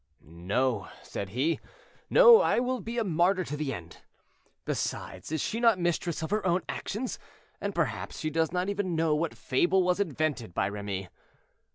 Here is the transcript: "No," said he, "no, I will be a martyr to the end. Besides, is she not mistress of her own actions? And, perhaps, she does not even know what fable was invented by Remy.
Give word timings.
"No," 0.25 0.89
said 1.03 1.29
he, 1.29 1.59
"no, 2.09 2.41
I 2.41 2.59
will 2.59 2.79
be 2.81 2.97
a 2.97 3.03
martyr 3.03 3.43
to 3.43 3.55
the 3.55 3.71
end. 3.71 3.97
Besides, 4.65 5.31
is 5.31 5.41
she 5.41 5.59
not 5.59 5.77
mistress 5.77 6.23
of 6.23 6.31
her 6.31 6.43
own 6.43 6.63
actions? 6.67 7.19
And, 7.61 7.75
perhaps, 7.75 8.19
she 8.19 8.31
does 8.31 8.51
not 8.51 8.67
even 8.67 8.95
know 8.95 9.13
what 9.13 9.35
fable 9.37 9.83
was 9.83 9.99
invented 9.99 10.55
by 10.55 10.69
Remy. 10.69 11.09